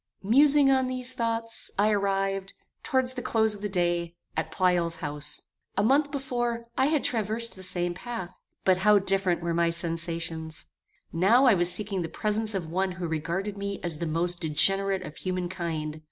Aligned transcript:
Musing 0.23 0.71
on 0.71 0.87
these 0.87 1.13
thoughts, 1.13 1.69
I 1.77 1.91
arrived, 1.91 2.53
towards 2.81 3.13
the 3.13 3.21
close 3.21 3.53
of 3.53 3.61
the 3.61 3.69
day, 3.69 4.15
at 4.35 4.49
Pleyel's 4.51 4.95
house. 4.95 5.43
A 5.77 5.83
month 5.83 6.09
before, 6.09 6.65
I 6.75 6.87
had 6.87 7.03
traversed 7.03 7.55
the 7.55 7.61
same 7.61 7.93
path; 7.93 8.33
but 8.65 8.77
how 8.79 8.97
different 8.97 9.43
were 9.43 9.53
my 9.53 9.69
sensations! 9.69 10.65
Now 11.13 11.45
I 11.45 11.53
was 11.53 11.71
seeking 11.71 12.01
the 12.01 12.09
presence 12.09 12.55
of 12.55 12.65
one 12.67 12.93
who 12.93 13.07
regarded 13.07 13.59
me 13.59 13.79
as 13.83 13.99
the 13.99 14.07
most 14.07 14.41
degenerate 14.41 15.03
of 15.03 15.17
human 15.17 15.49
kind. 15.49 15.99